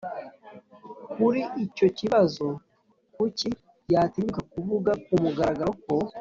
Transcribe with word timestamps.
kuri 1.13 1.41
icyo 1.65 1.87
kibazo 1.97 2.45
kuki 3.15 3.49
yatinyuka 3.93 4.41
kuvuga 4.53 4.91
ku 5.05 5.13
mugaragaro 5.23 5.71
ko 5.83 5.95